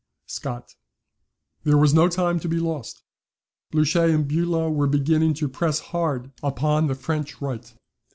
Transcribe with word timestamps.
SCOTT.] 0.25 0.75
There 1.63 1.77
was 1.77 1.93
no 1.93 2.09
time 2.09 2.39
to 2.39 2.49
be 2.49 2.57
lost 2.59 3.03
Blucher 3.69 4.05
and 4.05 4.27
Bulow 4.27 4.71
were 4.71 4.87
beginning 4.87 5.35
to 5.35 5.47
press 5.47 5.77
hard 5.77 6.31
upon 6.41 6.87
the 6.87 6.95
French 6.95 7.39
right. 7.39 7.71